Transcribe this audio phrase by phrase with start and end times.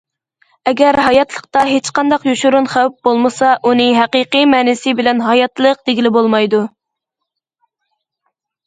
[0.69, 6.65] ئەگەر ھاياتلىقتا ھېچقانداق يوشۇرۇن خەۋپ بولمىسا، ئۇنى ھەقىقىي مەنىسى بىلەن ھاياتلىق دېگىلى بولمايدۇ.